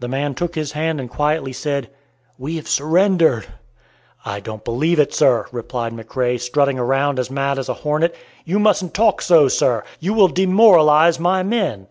[0.00, 1.88] The man took his hand and quietly said,
[2.36, 3.46] "We have surrendered."
[4.22, 8.14] "I don't believe it, sir!" replied McRae, strutting around as mad as a hornet.
[8.44, 9.82] "You mustn't talk so, sir!
[9.98, 11.86] you will demoralize my men!"